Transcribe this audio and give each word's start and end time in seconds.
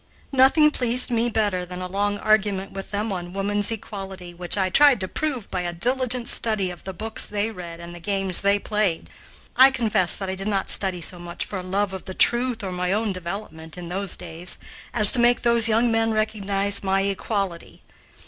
Nothing 0.31 0.71
pleased 0.71 1.11
me 1.11 1.29
better 1.29 1.63
than 1.63 1.79
a 1.79 1.85
long 1.85 2.17
argument 2.17 2.71
with 2.71 2.89
them 2.89 3.11
on 3.11 3.33
woman's 3.33 3.69
equality, 3.69 4.33
which 4.33 4.57
I 4.57 4.71
tried 4.71 4.99
to 5.01 5.07
prove 5.07 5.51
by 5.51 5.61
a 5.61 5.73
diligent 5.73 6.27
study 6.27 6.71
of 6.71 6.85
the 6.85 6.91
books 6.91 7.27
they 7.27 7.51
read 7.51 7.79
and 7.79 7.93
the 7.93 7.99
games 7.99 8.41
they 8.41 8.57
played. 8.57 9.11
I 9.55 9.69
confess 9.69 10.15
that 10.15 10.27
I 10.27 10.33
did 10.33 10.47
not 10.47 10.71
study 10.71 11.01
so 11.01 11.19
much 11.19 11.45
for 11.45 11.59
a 11.59 11.61
love 11.61 11.93
of 11.93 12.05
the 12.05 12.15
truth 12.15 12.63
or 12.63 12.71
my 12.71 12.91
own 12.91 13.13
development, 13.13 13.77
in 13.77 13.89
these 13.89 14.15
days, 14.17 14.57
as 14.91 15.11
to 15.11 15.19
make 15.19 15.43
those 15.43 15.67
young 15.69 15.91
men 15.91 16.11
recognize 16.13 16.83
my 16.83 17.01
equality. 17.01 17.83